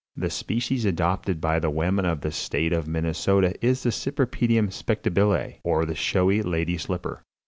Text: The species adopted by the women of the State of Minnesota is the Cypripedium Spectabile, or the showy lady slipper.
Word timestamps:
The 0.15 0.31
species 0.31 0.83
adopted 0.83 1.39
by 1.39 1.59
the 1.59 1.69
women 1.69 2.05
of 2.05 2.21
the 2.21 2.31
State 2.31 2.73
of 2.73 2.87
Minnesota 2.87 3.53
is 3.63 3.83
the 3.83 3.91
Cypripedium 3.91 4.69
Spectabile, 4.71 5.59
or 5.63 5.85
the 5.85 5.93
showy 5.93 6.41
lady 6.41 6.79
slipper. 6.79 7.21